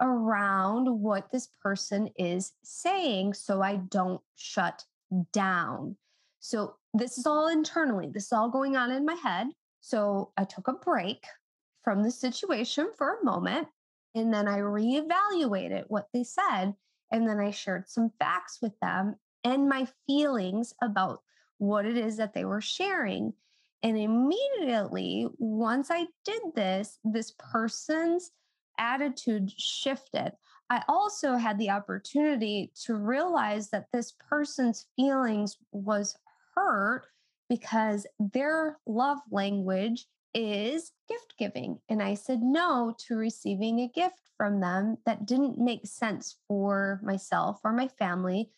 around 0.01 0.87
what 0.87 1.31
this 1.31 1.47
person 1.61 2.09
is 2.17 2.51
saying 2.63 3.33
so 3.33 3.61
I 3.61 3.77
don't 3.77 4.21
shut 4.35 4.83
down. 5.31 5.95
So, 6.39 6.75
this 6.93 7.17
is 7.17 7.25
all 7.25 7.47
internally, 7.47 8.09
this 8.13 8.25
is 8.25 8.33
all 8.33 8.49
going 8.49 8.75
on 8.75 8.91
in 8.91 9.05
my 9.05 9.13
head. 9.13 9.47
So, 9.79 10.33
I 10.35 10.43
took 10.43 10.67
a 10.67 10.73
break 10.73 11.23
from 11.83 12.03
the 12.03 12.11
situation 12.11 12.89
for 12.97 13.15
a 13.15 13.25
moment. 13.25 13.69
And 14.15 14.33
then 14.33 14.47
I 14.47 14.59
reevaluated 14.59 15.85
what 15.87 16.07
they 16.13 16.25
said. 16.25 16.75
And 17.11 17.27
then 17.27 17.39
I 17.39 17.51
shared 17.51 17.89
some 17.89 18.11
facts 18.19 18.59
with 18.61 18.73
them 18.81 19.15
and 19.43 19.69
my 19.69 19.87
feelings 20.07 20.73
about 20.81 21.21
what 21.57 21.85
it 21.85 21.97
is 21.97 22.17
that 22.17 22.33
they 22.33 22.45
were 22.45 22.61
sharing. 22.61 23.33
And 23.83 23.97
immediately, 23.97 25.27
once 25.37 25.89
I 25.91 26.07
did 26.23 26.41
this, 26.55 26.99
this 27.03 27.33
person's 27.37 28.31
attitude 28.79 29.51
shifted. 29.51 30.31
I 30.69 30.83
also 30.87 31.35
had 31.35 31.59
the 31.59 31.69
opportunity 31.69 32.71
to 32.85 32.95
realize 32.95 33.69
that 33.69 33.91
this 33.91 34.13
person's 34.29 34.87
feelings 34.95 35.57
was 35.71 36.17
hurt 36.55 37.03
because 37.49 38.07
their 38.19 38.79
love 38.87 39.19
language 39.29 40.07
is 40.33 40.91
gift 41.07 41.35
giving. 41.37 41.79
And 41.89 42.01
I 42.01 42.15
said 42.15 42.41
no 42.41 42.95
to 43.07 43.15
receiving 43.15 43.81
a 43.81 43.87
gift 43.87 44.15
from 44.37 44.61
them 44.61 44.97
that 45.05 45.25
didn't 45.25 45.59
make 45.59 45.85
sense 45.85 46.37
for 46.47 46.99
myself 47.03 47.59
or 47.63 47.73
my 47.73 47.87
family 47.87 48.49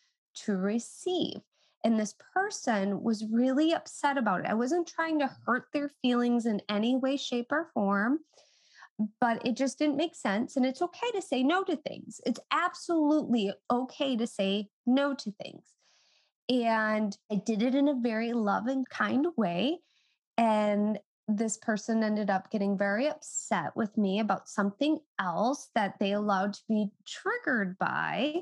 to 0.46 0.56
receive. 0.56 1.42
And 1.86 2.00
this 2.00 2.16
person 2.34 3.04
was 3.04 3.28
really 3.32 3.72
upset 3.72 4.18
about 4.18 4.40
it. 4.40 4.48
I 4.48 4.56
wasn't 4.56 4.88
trying 4.88 5.20
to 5.20 5.26
mm-hmm. 5.26 5.44
hurt 5.46 5.68
their 5.72 5.92
feelings 6.02 6.48
in 6.48 6.60
any 6.68 6.96
way, 6.98 7.16
shape, 7.16 7.52
or 7.52 7.70
form, 7.76 8.20
but 9.22 9.46
it 9.46 9.56
just 9.56 9.78
didn't 9.78 9.96
make 9.96 10.16
sense. 10.16 10.58
And 10.58 10.66
it's 10.66 10.82
okay 10.82 11.12
to 11.14 11.22
say 11.22 11.44
no 11.44 11.64
to 11.64 11.76
things. 11.76 12.20
It's 12.26 12.40
absolutely 12.52 13.52
okay 13.72 14.18
to 14.18 14.26
say 14.26 14.70
no 14.88 15.14
to 15.14 15.32
things. 15.34 15.64
And 16.50 17.16
I 17.32 17.36
did 17.36 17.62
it 17.62 17.76
in 17.76 17.88
a 17.88 18.00
very 18.02 18.34
loving, 18.34 18.84
kind 18.90 19.28
way. 19.38 19.78
And 20.40 20.98
this 21.28 21.58
person 21.58 22.04
ended 22.04 22.32
up 22.32 22.50
getting 22.50 22.80
very 22.80 23.08
upset 23.08 23.76
with 23.76 23.96
me 23.96 24.20
about 24.20 24.50
something 24.50 24.98
else 25.20 25.70
that 25.76 26.00
they 26.00 26.14
allowed 26.14 26.54
to 26.54 26.62
be 26.68 26.90
triggered 27.08 27.78
by. 27.78 28.42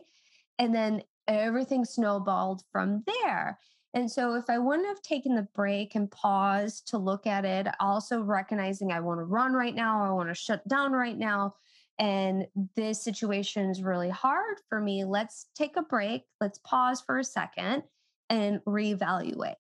And 0.58 0.74
then 0.74 1.04
everything 1.27 1.86
snowballed 1.86 2.63
from 2.72 3.03
there. 3.06 3.60
And 3.96 4.10
so, 4.10 4.34
if 4.34 4.46
I 4.50 4.58
wouldn't 4.58 4.88
have 4.88 5.01
taken 5.03 5.36
the 5.36 5.48
break 5.53 5.94
and 5.94 6.10
paused 6.10 6.88
to 6.89 6.98
look 6.98 7.27
at 7.27 7.46
it, 7.46 7.68
also 7.80 8.22
recognizing 8.22 8.92
I 8.92 9.01
want 9.01 9.20
to 9.20 9.25
run 9.25 9.53
right 9.53 9.75
now, 9.75 10.03
I 10.03 10.12
want 10.12 10.30
to 10.30 10.36
shut 10.36 10.68
down 10.68 10.94
right 10.94 11.18
now, 11.18 11.53
and 12.00 12.48
this 12.75 13.03
situation 13.03 13.70
is 13.70 13.84
really 13.84 14.10
hard 14.10 14.58
for 14.68 14.82
me, 14.82 15.03
let's 15.03 15.48
take 15.56 15.77
a 15.77 15.84
break. 15.84 16.24
Let's 16.42 16.60
pause 16.60 17.01
for 17.01 17.20
a 17.20 17.24
second 17.24 17.84
and 18.30 18.62
reevaluate. 18.65 19.56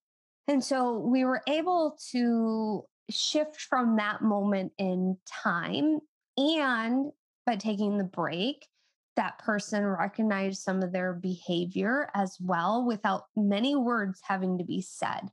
And 0.47 0.63
so 0.63 0.97
we 0.97 1.25
were 1.25 1.41
able 1.47 1.97
to 2.11 2.83
shift 3.09 3.61
from 3.61 3.97
that 3.97 4.21
moment 4.21 4.71
in 4.77 5.17
time. 5.43 5.99
And 6.37 7.11
by 7.45 7.55
taking 7.55 7.97
the 7.97 8.03
break, 8.03 8.67
that 9.15 9.39
person 9.39 9.85
recognized 9.85 10.61
some 10.61 10.81
of 10.81 10.91
their 10.91 11.13
behavior 11.13 12.09
as 12.15 12.37
well 12.41 12.85
without 12.85 13.25
many 13.35 13.75
words 13.75 14.21
having 14.23 14.57
to 14.57 14.63
be 14.63 14.81
said. 14.81 15.29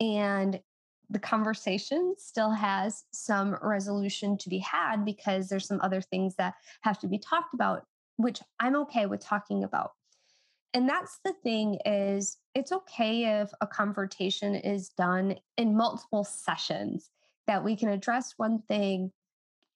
And 0.00 0.60
the 1.10 1.18
conversation 1.18 2.14
still 2.18 2.50
has 2.50 3.04
some 3.12 3.56
resolution 3.62 4.38
to 4.38 4.48
be 4.48 4.58
had 4.58 5.04
because 5.04 5.48
there's 5.48 5.66
some 5.66 5.80
other 5.82 6.00
things 6.00 6.34
that 6.36 6.54
have 6.80 6.98
to 7.00 7.06
be 7.06 7.18
talked 7.18 7.54
about, 7.54 7.84
which 8.16 8.40
I'm 8.58 8.76
okay 8.76 9.06
with 9.06 9.20
talking 9.20 9.64
about. 9.64 9.92
And 10.72 10.88
that's 10.88 11.20
the 11.24 11.34
thing 11.44 11.78
is 11.86 12.38
it's 12.54 12.72
okay 12.72 13.40
if 13.40 13.50
a 13.60 13.66
confrontation 13.66 14.56
is 14.56 14.88
done 14.88 15.36
in 15.56 15.76
multiple 15.76 16.24
sessions 16.24 17.10
that 17.46 17.62
we 17.62 17.76
can 17.76 17.90
address 17.90 18.34
one 18.36 18.60
thing, 18.62 19.12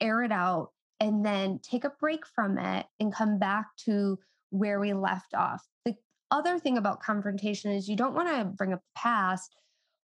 air 0.01 0.23
it 0.23 0.33
out, 0.33 0.71
and 1.01 1.25
then 1.25 1.61
take 1.63 1.85
a 1.85 1.93
break 2.01 2.27
from 2.27 2.59
it 2.59 2.87
and 2.99 3.15
come 3.15 3.39
back 3.39 3.77
to 3.85 4.19
where 4.51 4.81
we 4.81 4.93
left 4.93 5.35
off. 5.35 5.65
The 5.85 5.95
other 6.31 6.59
thing 6.59 6.79
about 6.79 7.03
confrontation 7.03 7.73
is 7.73 7.89
you 7.89 7.97
don't 7.97 8.15
want 8.15 8.29
to 8.29 8.45
bring 8.45 8.73
up 8.73 8.81
the 8.81 9.01
past 9.01 9.55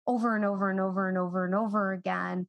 over 0.06 0.36
and 0.36 0.46
over 0.46 0.70
and 0.70 0.80
over 0.80 1.08
and 1.08 1.18
over 1.18 1.46
and 1.46 1.56
over 1.56 1.94
again 1.94 2.48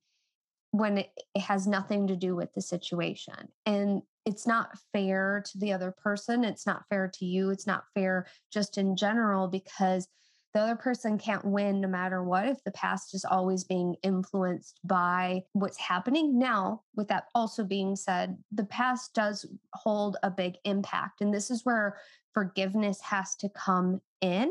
when 0.73 0.99
it, 0.99 1.11
has 1.37 1.67
nothing 1.67 2.09
to 2.09 2.17
do 2.17 2.35
with 2.35 2.53
the 2.55 2.63
situation. 2.63 3.49
And 3.67 4.03
it's 4.25 4.47
not 4.47 4.79
fair 4.93 5.45
to 5.53 5.59
the 5.59 5.73
other 5.73 5.93
person. 5.93 6.43
It's 6.43 6.67
not 6.67 6.85
fair 6.89 7.11
to 7.15 7.25
you. 7.25 7.51
It's 7.51 7.67
not 7.67 7.85
fair 7.95 8.27
just 8.53 8.79
in 8.79 8.97
general 8.97 9.47
because 9.47 10.09
the 10.55 10.61
other 10.61 10.77
person 10.77 11.19
can't 11.19 11.45
win 11.45 11.81
no 11.81 11.89
matter 11.89 12.23
what 12.23 12.47
if 12.47 12.63
the 12.63 12.71
past 12.71 13.13
is 13.13 13.25
always 13.25 13.65
being 13.65 13.97
influenced 14.05 14.79
by 14.85 15.43
what's 15.53 15.79
happening. 15.79 16.39
Now 16.39 16.83
with 16.95 17.09
that 17.09 17.25
also 17.35 17.65
being 17.65 17.97
said 17.97 18.39
the 18.53 18.65
past 18.65 19.15
does 19.15 19.45
hold 19.75 20.17
a 20.23 20.31
big 20.31 20.55
impact 20.65 21.21
and 21.21 21.35
this 21.35 21.51
is 21.51 21.65
where 21.65 21.99
forgiveness 22.33 23.01
has 23.01 23.35
to 23.37 23.49
come 23.49 24.01
in 24.21 24.51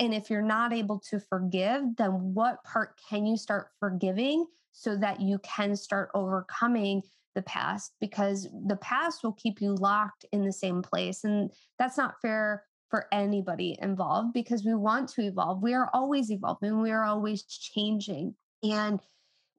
and 0.00 0.14
if 0.14 0.30
you're 0.30 0.42
not 0.42 0.72
able 0.72 1.00
to 1.10 1.20
forgive 1.20 1.82
then 1.96 2.34
what 2.34 2.62
part 2.64 2.98
can 3.08 3.26
you 3.26 3.36
start 3.36 3.68
forgiving 3.80 4.46
so 4.72 4.96
that 4.96 5.20
you 5.20 5.38
can 5.38 5.76
start 5.76 6.10
overcoming 6.14 7.02
the 7.34 7.42
past? 7.42 7.92
Because 8.00 8.48
the 8.66 8.76
past 8.76 9.24
will 9.24 9.32
keep 9.32 9.60
you 9.60 9.74
locked 9.74 10.24
in 10.32 10.44
the 10.44 10.52
same 10.52 10.82
place 10.82 11.24
and 11.24 11.50
that's 11.78 11.98
not 11.98 12.20
fair 12.22 12.64
for 12.88 13.06
anybody 13.12 13.76
involved 13.80 14.32
because 14.32 14.64
we 14.64 14.74
want 14.74 15.08
to 15.10 15.22
evolve. 15.22 15.62
We 15.62 15.74
are 15.74 15.90
always 15.92 16.30
evolving, 16.30 16.80
we 16.80 16.90
are 16.90 17.04
always 17.04 17.42
changing. 17.44 18.34
And 18.62 19.00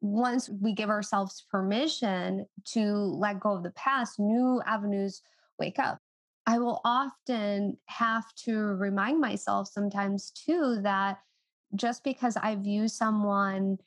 once 0.01 0.49
we 0.49 0.73
give 0.73 0.89
ourselves 0.89 1.45
permission 1.49 2.45
to 2.65 2.93
let 2.93 3.39
go 3.39 3.55
of 3.55 3.63
the 3.63 3.71
past, 3.71 4.19
new 4.19 4.61
avenues 4.65 5.21
wake 5.59 5.79
up. 5.79 5.99
I 6.47 6.59
will 6.59 6.81
often 6.85 7.77
have 7.87 8.33
to 8.45 8.57
remind 8.57 9.19
myself 9.19 9.67
sometimes 9.67 10.31
too 10.31 10.79
that 10.83 11.19
just 11.75 12.03
because 12.03 12.37
I 12.37 12.55
view 12.55 12.87
someone 12.87 13.79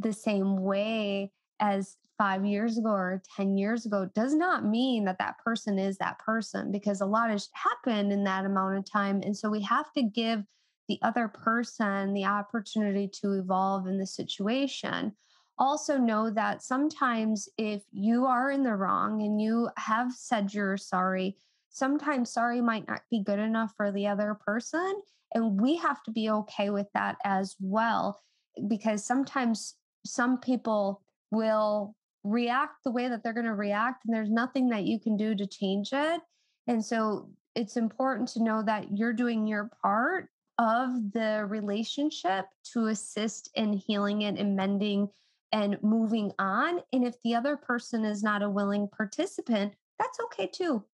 the 0.00 0.12
same 0.12 0.56
way 0.56 1.30
as 1.60 1.96
five 2.18 2.44
years 2.44 2.76
ago 2.76 2.90
or 2.90 3.22
10 3.36 3.56
years 3.56 3.86
ago 3.86 4.10
does 4.14 4.34
not 4.34 4.64
mean 4.64 5.04
that 5.04 5.18
that 5.18 5.38
person 5.38 5.78
is 5.78 5.96
that 5.98 6.18
person 6.18 6.72
because 6.72 7.00
a 7.00 7.06
lot 7.06 7.30
has 7.30 7.48
happened 7.54 8.12
in 8.12 8.24
that 8.24 8.44
amount 8.44 8.76
of 8.76 8.84
time. 8.90 9.22
And 9.24 9.36
so 9.36 9.48
we 9.48 9.62
have 9.62 9.92
to 9.92 10.02
give 10.02 10.42
the 10.88 10.98
other 11.02 11.28
person 11.28 12.12
the 12.12 12.24
opportunity 12.24 13.08
to 13.22 13.34
evolve 13.34 13.86
in 13.86 13.98
the 13.98 14.06
situation. 14.06 15.12
Also, 15.58 15.96
know 15.96 16.30
that 16.30 16.62
sometimes 16.62 17.48
if 17.56 17.82
you 17.92 18.26
are 18.26 18.50
in 18.50 18.62
the 18.62 18.74
wrong 18.74 19.22
and 19.22 19.40
you 19.40 19.68
have 19.76 20.12
said 20.12 20.52
you're 20.52 20.76
sorry, 20.76 21.36
sometimes 21.70 22.32
sorry 22.32 22.60
might 22.60 22.88
not 22.88 23.02
be 23.10 23.22
good 23.22 23.38
enough 23.38 23.72
for 23.76 23.92
the 23.92 24.06
other 24.06 24.34
person. 24.34 25.02
And 25.34 25.60
we 25.60 25.76
have 25.76 26.02
to 26.04 26.10
be 26.10 26.30
okay 26.30 26.70
with 26.70 26.86
that 26.94 27.16
as 27.24 27.54
well, 27.60 28.20
because 28.66 29.04
sometimes 29.04 29.74
some 30.06 30.38
people 30.38 31.02
will 31.30 31.94
react 32.24 32.84
the 32.84 32.90
way 32.90 33.08
that 33.08 33.22
they're 33.22 33.32
going 33.32 33.46
to 33.46 33.54
react 33.54 34.04
and 34.04 34.14
there's 34.14 34.30
nothing 34.30 34.68
that 34.68 34.84
you 34.84 34.98
can 35.00 35.16
do 35.16 35.34
to 35.34 35.46
change 35.46 35.90
it. 35.92 36.20
And 36.66 36.84
so 36.84 37.30
it's 37.54 37.76
important 37.76 38.28
to 38.30 38.42
know 38.42 38.62
that 38.62 38.96
you're 38.96 39.12
doing 39.12 39.46
your 39.46 39.70
part 39.82 40.28
of 40.58 41.12
the 41.12 41.46
relationship 41.48 42.46
to 42.72 42.86
assist 42.86 43.50
in 43.54 43.72
healing 43.72 44.22
it 44.22 44.38
and 44.38 44.56
mending 44.56 45.08
and 45.52 45.78
moving 45.82 46.32
on. 46.38 46.80
And 46.92 47.04
if 47.04 47.14
the 47.22 47.34
other 47.34 47.56
person 47.56 48.04
is 48.04 48.22
not 48.22 48.42
a 48.42 48.50
willing 48.50 48.88
participant 48.88 49.72
that's 49.98 50.20
okay 50.24 50.46
too. 50.46 50.84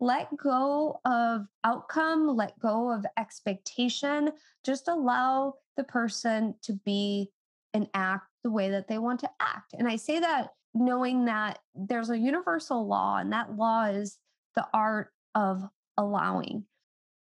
Let 0.00 0.34
go 0.36 1.00
of 1.04 1.46
outcome 1.64 2.28
let 2.28 2.58
go 2.58 2.90
of 2.90 3.04
expectation. 3.18 4.30
Just 4.64 4.88
allow 4.88 5.54
the 5.76 5.84
person 5.84 6.54
to 6.62 6.74
be 6.84 7.30
and 7.74 7.88
act 7.94 8.26
the 8.42 8.50
way 8.50 8.70
that 8.70 8.88
they 8.88 8.98
want 8.98 9.20
to 9.20 9.30
act. 9.40 9.74
And 9.74 9.88
i 9.88 9.96
say 9.96 10.20
that 10.20 10.50
knowing 10.74 11.24
that 11.26 11.58
there's 11.74 12.10
a 12.10 12.18
universal 12.18 12.86
law, 12.86 13.18
and 13.18 13.32
that 13.32 13.56
law 13.56 13.84
is 13.84 14.18
the 14.56 14.66
art 14.72 15.10
of 15.34 15.62
allowing. 15.96 16.64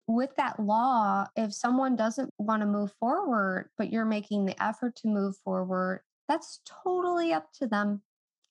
With 0.06 0.36
that 0.36 0.60
law, 0.60 1.26
if 1.36 1.52
someone 1.54 1.96
doesn't 1.96 2.30
want 2.38 2.60
to 2.60 2.66
move 2.66 2.92
forward, 3.00 3.70
but 3.78 3.90
you're 3.90 4.04
making 4.04 4.44
the 4.44 4.62
effort 4.62 4.96
to 4.96 5.08
move 5.08 5.36
forward, 5.38 6.02
that's 6.28 6.60
totally 6.84 7.32
up 7.32 7.52
to 7.54 7.66
them. 7.66 8.02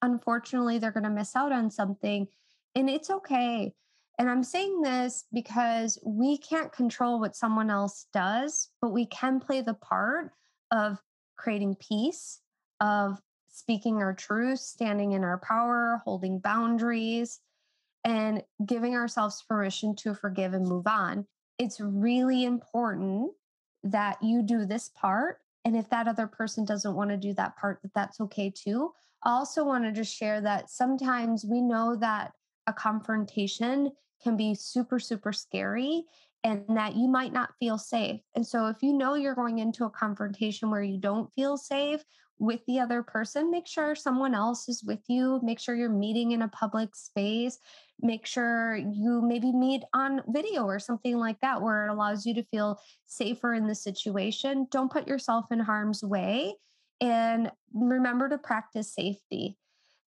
Unfortunately, 0.02 0.80
they're 0.80 0.92
going 0.92 1.04
to 1.04 1.10
miss 1.10 1.36
out 1.36 1.52
on 1.52 1.70
something, 1.70 2.28
and 2.76 2.90
it's 2.90 3.10
okay. 3.10 3.74
And 4.20 4.30
I'm 4.30 4.44
saying 4.44 4.82
this 4.82 5.26
because 5.34 5.98
we 6.06 6.38
can't 6.38 6.72
control 6.72 7.20
what 7.20 7.36
someone 7.36 7.70
else 7.70 8.06
does, 8.14 8.70
but 8.82 8.92
we 8.92 9.06
can 9.08 9.40
play 9.40 9.62
the 9.62 9.74
part 9.74 10.32
of 10.72 11.00
creating 11.38 11.76
peace, 11.76 12.40
of 12.80 13.20
speaking 13.54 13.98
our 13.98 14.14
truth, 14.14 14.60
standing 14.60 15.12
in 15.12 15.24
our 15.24 15.38
power, 15.38 16.02
holding 16.04 16.40
boundaries, 16.40 17.40
and 18.04 18.44
giving 18.66 18.96
ourselves 18.96 19.44
permission 19.48 19.96
to 19.96 20.16
forgive 20.16 20.54
and 20.54 20.68
move 20.68 20.88
on. 20.88 21.26
It's 21.60 21.80
really 21.80 22.46
important 22.46 23.32
that 23.84 24.22
you 24.24 24.42
do 24.42 24.66
this 24.66 24.90
part. 24.90 25.38
And 25.66 25.78
if 25.78 25.88
that 25.92 26.08
other 26.08 26.26
person 26.26 26.66
doesn't 26.66 26.96
want 26.96 27.12
to 27.12 27.18
do 27.18 27.34
that 27.36 27.56
part, 27.56 27.80
that 27.84 27.94
that's 27.94 28.20
okay 28.22 28.50
too. 28.50 28.92
I 29.24 29.30
also 29.30 29.64
want 29.64 29.96
to 29.96 30.04
share 30.04 30.42
that 30.42 30.72
sometimes 30.72 31.46
we 31.46 31.62
know 31.62 31.96
that 31.98 32.32
a 32.66 32.74
confrontation 32.74 33.92
can 34.24 34.36
be 34.36 34.56
super, 34.56 35.00
super 35.00 35.32
scary 35.32 36.06
and 36.44 36.66
that 36.70 36.96
you 36.96 37.08
might 37.08 37.32
not 37.32 37.54
feel 37.60 37.78
safe. 37.78 38.20
And 38.36 38.46
so, 38.46 38.66
if 38.68 38.82
you 38.82 38.94
know 38.94 39.14
you're 39.14 39.36
going 39.36 39.60
into 39.60 39.86
a 39.86 39.90
confrontation 39.90 40.72
where 40.72 40.82
you 40.82 40.98
don't 40.98 41.32
feel 41.34 41.56
safe 41.56 42.04
with 42.40 42.60
the 42.68 42.80
other 42.80 43.04
person, 43.04 43.52
make 43.52 43.68
sure 43.68 43.96
someone 43.96 44.34
else 44.34 44.68
is 44.68 44.84
with 44.84 45.00
you. 45.08 45.40
Make 45.44 45.60
sure 45.60 45.76
you're 45.76 45.90
meeting 45.90 46.32
in 46.32 46.42
a 46.42 46.48
public 46.48 46.96
space. 46.96 47.58
Make 48.02 48.26
sure 48.26 48.76
you 48.76 49.22
maybe 49.22 49.52
meet 49.52 49.84
on 49.94 50.22
video 50.28 50.66
or 50.66 50.80
something 50.80 51.18
like 51.18 51.40
that, 51.42 51.62
where 51.62 51.86
it 51.86 51.92
allows 51.92 52.26
you 52.26 52.34
to 52.34 52.44
feel 52.44 52.80
safer 53.06 53.54
in 53.54 53.68
the 53.68 53.76
situation. 53.76 54.68
Don't 54.72 54.92
put 54.92 55.08
yourself 55.08 55.46
in 55.52 55.60
harm's 55.60 56.04
way. 56.04 56.56
And 57.00 57.52
remember 57.74 58.30
to 58.30 58.38
practice 58.38 58.94
safety. 58.94 59.58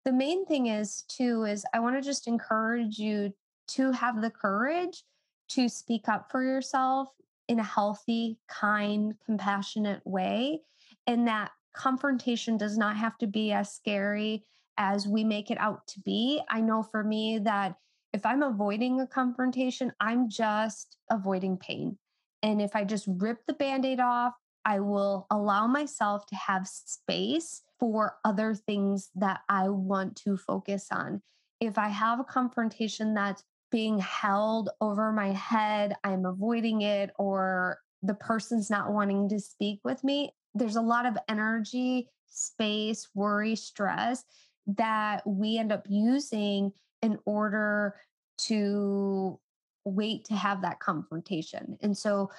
The 0.04 0.14
main 0.14 0.46
thing 0.46 0.68
is, 0.68 1.04
too, 1.08 1.44
is 1.44 1.66
I 1.74 1.80
want 1.80 1.96
to 1.96 2.02
just 2.02 2.28
encourage 2.28 2.98
you 2.98 3.34
to 3.70 3.92
have 3.92 4.22
the 4.22 4.30
courage 4.30 5.04
to 5.50 5.70
speak 5.70 6.08
up 6.08 6.30
for 6.32 6.44
yourself 6.44 7.10
in 7.48 7.60
a 7.60 7.64
healthy, 7.64 8.40
kind, 8.48 9.14
compassionate 9.26 10.02
way. 10.06 10.62
And 11.08 11.28
that 11.28 11.52
confrontation 11.76 12.58
does 12.58 12.78
not 12.78 12.98
have 12.98 13.18
to 13.20 13.28
be 13.28 13.52
as 13.52 13.74
scary 13.74 14.44
as 14.78 15.08
we 15.08 15.24
make 15.24 15.52
it 15.52 15.58
out 15.60 15.88
to 15.88 16.00
be. 16.02 16.42
I 16.50 16.62
know 16.62 16.84
for 16.84 17.04
me 17.04 17.40
that 17.40 17.76
if 18.14 18.26
I'm 18.26 18.44
avoiding 18.44 19.02
a 19.02 19.08
confrontation, 19.08 19.92
I'm 20.00 20.30
just 20.30 20.98
avoiding 21.10 21.58
pain. 21.58 21.98
And 22.44 22.62
if 22.62 22.76
I 22.76 22.84
just 22.84 23.06
rip 23.08 23.46
the 23.46 23.54
band 23.54 23.86
aid 23.86 24.00
off, 24.00 24.34
I 24.64 24.80
will 24.80 25.28
allow 25.30 25.68
myself 25.68 26.26
to 26.28 26.36
have 26.36 26.68
space 26.68 27.62
for 27.80 28.16
other 28.24 28.56
things 28.56 29.10
that 29.16 29.42
I 29.50 29.70
want 29.70 30.16
to 30.18 30.38
focus 30.38 30.88
on. 30.92 31.22
If 31.60 31.78
I 31.78 31.90
have 31.90 32.20
a 32.20 32.24
confrontation 32.24 33.14
that's 33.14 33.44
being 33.72 34.00
held 34.00 34.70
over 34.82 35.12
my 35.12 35.32
head, 35.32 35.96
I'm 36.04 36.26
avoiding 36.26 36.82
it, 36.82 37.12
or 37.18 37.80
the 38.02 38.14
person's 38.14 38.70
not 38.70 38.92
wanting 38.92 39.30
to 39.30 39.40
speak 39.40 39.82
with 39.84 40.04
me, 40.04 40.34
there's 40.56 40.78
a 40.78 40.82
lot 40.82 41.06
of 41.06 41.18
energy, 41.28 42.10
space, 42.28 43.08
worry, 43.14 43.56
stress 43.56 44.24
that 44.68 45.26
we 45.28 45.58
end 45.58 45.72
up 45.72 45.86
using 45.88 46.72
in 47.02 47.20
order 47.26 47.96
to 48.38 49.40
wait 49.84 50.26
to 50.26 50.34
have 50.34 50.62
that 50.64 50.80
confrontation. 50.80 51.78
And 51.82 51.96
so 51.96 52.32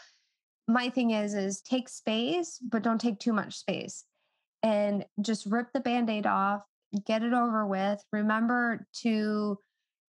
my 0.66 0.88
thing 0.88 1.12
is 1.12 1.34
is 1.34 1.60
take 1.60 1.88
space 1.88 2.58
but 2.68 2.82
don't 2.82 3.00
take 3.00 3.20
too 3.20 3.32
much 3.32 3.54
space 3.54 4.04
and 4.64 5.04
just 5.20 5.46
rip 5.46 5.72
the 5.72 5.78
band-aid 5.78 6.26
off 6.26 6.62
get 7.04 7.22
it 7.22 7.32
over 7.32 7.64
with 7.66 8.02
remember 8.12 8.86
to 8.92 9.58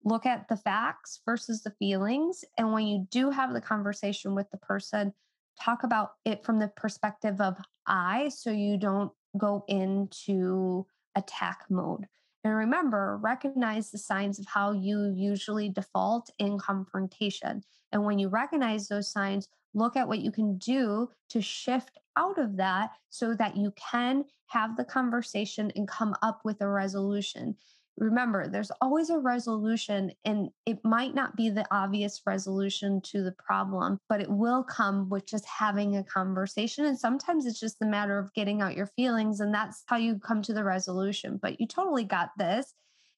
look 0.04 0.26
at 0.26 0.48
the 0.50 0.58
facts 0.58 1.22
versus 1.26 1.64
the 1.64 1.74
feelings. 1.80 2.44
And 2.58 2.74
when 2.74 2.88
you 2.88 3.08
do 3.10 3.30
have 3.30 3.54
the 3.54 3.62
conversation 3.62 4.36
with 4.36 4.50
the 4.52 4.58
person, 4.58 5.14
talk 5.60 5.84
about 5.84 6.12
it 6.26 6.44
from 6.44 6.60
the 6.60 6.70
perspective 6.70 7.42
of 7.42 7.58
I, 7.88 8.30
so 8.30 8.52
you 8.52 8.78
don't 8.78 9.12
go 9.38 9.64
into 9.68 10.86
attack 11.16 11.66
mode. 11.70 12.08
And 12.44 12.56
remember, 12.56 13.18
recognize 13.22 13.90
the 13.90 13.98
signs 13.98 14.38
of 14.40 14.46
how 14.46 14.72
you 14.74 15.14
usually 15.16 15.70
default 15.70 16.30
in 16.40 16.60
confrontation. 16.60 17.64
And 17.92 18.04
when 18.04 18.20
you 18.20 18.28
recognize 18.28 18.88
those 18.88 19.12
signs, 19.12 19.48
look 19.74 19.96
at 19.96 20.08
what 20.08 20.20
you 20.20 20.32
can 20.32 20.58
do 20.58 21.10
to 21.30 21.42
shift 21.42 21.98
out 22.18 22.38
of 22.38 22.58
that 22.58 22.92
so 23.10 23.34
that 23.36 23.56
you 23.56 23.72
can 23.72 24.26
have 24.48 24.76
the 24.76 24.84
conversation 24.84 25.72
and 25.76 25.88
come 25.88 26.16
up 26.22 26.42
with 26.44 26.62
a 26.62 26.68
resolution 26.68 27.56
remember 27.98 28.48
there's 28.48 28.72
always 28.82 29.10
a 29.10 29.20
resolution 29.20 30.12
and 30.26 30.50
it 30.66 30.80
might 30.84 31.14
not 31.14 31.36
be 31.36 31.50
the 31.50 31.66
obvious 31.72 32.22
resolution 32.26 33.00
to 33.02 33.22
the 33.22 33.34
problem 33.34 34.00
but 34.10 34.20
it 34.20 34.30
will 34.30 34.64
come 34.64 35.08
with 35.10 35.28
just 35.28 35.46
having 35.46 35.96
a 35.98 36.04
conversation 36.04 36.86
and 36.86 36.98
sometimes 36.98 37.46
it's 37.46 37.60
just 37.60 37.82
a 37.82 37.86
matter 37.86 38.18
of 38.18 38.34
getting 38.34 38.62
out 38.62 38.76
your 38.76 38.88
feelings 38.88 39.40
and 39.40 39.54
that's 39.54 39.84
how 39.86 39.96
you 39.96 40.18
come 40.18 40.42
to 40.42 40.54
the 40.54 40.64
resolution 40.64 41.40
but 41.42 41.60
you 41.60 41.68
totally 41.68 42.04
got 42.04 42.30
this 42.38 42.74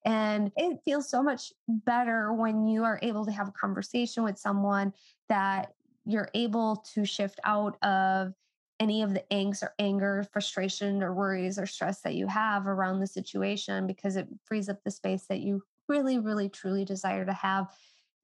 and 0.06 0.52
it 0.56 0.78
feels 0.86 1.10
so 1.10 1.24
much 1.24 1.52
better 1.68 2.34
when 2.34 2.68
you 2.68 2.84
are 2.84 3.00
able 3.02 3.26
to 3.26 3.32
have 3.32 3.48
a 3.48 3.54
conversation 3.54 4.24
with 4.24 4.38
someone 4.38 4.94
that 5.30 5.70
you're 6.06 6.30
able 6.36 6.84
to 6.94 7.06
shift 7.06 7.40
out 7.44 7.82
of 7.84 8.34
any 8.80 9.02
of 9.02 9.14
the 9.14 9.24
angst 9.32 9.64
or 9.64 9.74
anger, 9.80 10.26
frustration 10.32 11.02
or 11.02 11.14
worries 11.14 11.58
or 11.58 11.66
stress 11.66 12.02
that 12.02 12.16
you 12.16 12.28
have 12.28 12.68
around 12.68 13.00
the 13.00 13.08
situation 13.08 13.88
because 13.88 14.16
it 14.16 14.28
frees 14.44 14.70
up 14.70 14.84
the 14.84 14.92
space 14.92 15.26
that 15.30 15.40
you 15.40 15.64
really, 15.88 16.20
really, 16.20 16.50
truly 16.50 16.86
desire 16.86 17.26
to 17.26 17.34
have 17.34 17.68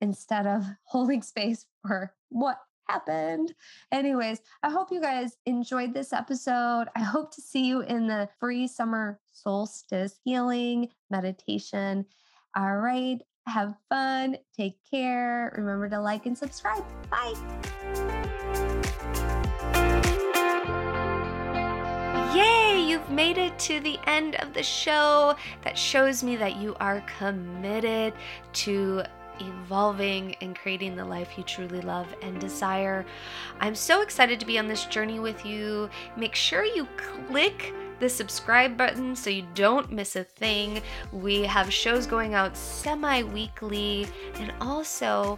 instead 0.02 0.48
of 0.48 0.66
holding 0.84 1.22
space 1.22 1.66
for 1.82 2.14
what 2.30 2.58
happened. 2.88 3.54
Anyways, 3.92 4.42
I 4.64 4.70
hope 4.70 4.92
you 4.92 5.02
guys 5.02 5.38
enjoyed 5.46 5.94
this 5.94 6.12
episode. 6.12 6.88
I 6.96 7.02
hope 7.02 7.34
to 7.36 7.42
see 7.42 7.66
you 7.66 7.82
in 7.82 8.08
the 8.08 8.28
free 8.40 8.68
summer 8.68 9.20
solstice 9.32 10.20
healing 10.24 10.90
meditation. 11.10 12.06
All 12.56 12.78
right. 12.78 13.20
Have 13.48 13.76
fun. 13.90 14.38
Take 14.56 14.78
care. 14.90 15.54
Remember 15.58 15.90
to 15.90 16.00
like 16.00 16.26
and 16.26 16.38
subscribe. 16.38 16.84
Bye. 17.10 18.40
Yay, 22.34 22.82
you've 22.88 23.10
made 23.10 23.38
it 23.38 23.60
to 23.60 23.82
the 23.82 24.00
end 24.08 24.36
of 24.36 24.54
the 24.54 24.64
show. 24.64 25.36
That 25.64 25.78
shows 25.78 26.24
me 26.24 26.38
that 26.38 26.56
you 26.56 26.76
are 26.80 27.04
committed 27.20 28.14
to 28.54 29.04
evolving 29.42 30.36
and 30.40 30.56
creating 30.56 30.96
the 30.96 31.04
life 31.04 31.38
you 31.38 31.44
truly 31.44 31.82
love 31.82 32.08
and 32.22 32.40
desire. 32.40 33.06
I'm 33.60 33.76
so 33.76 34.02
excited 34.02 34.40
to 34.40 34.46
be 34.46 34.58
on 34.58 34.70
this 34.70 34.86
journey 34.86 35.20
with 35.20 35.46
you. 35.46 35.90
Make 36.16 36.36
sure 36.36 36.64
you 36.64 36.88
click 37.28 37.74
the 38.00 38.08
subscribe 38.08 38.78
button 38.78 39.14
so 39.14 39.30
you 39.30 39.46
don't 39.54 39.92
miss 39.92 40.16
a 40.16 40.24
thing. 40.24 40.82
We 41.12 41.44
have 41.44 41.72
shows 41.72 42.08
going 42.08 42.34
out 42.34 42.56
semi 42.56 43.24
weekly, 43.24 44.08
and 44.36 44.54
also 44.62 45.38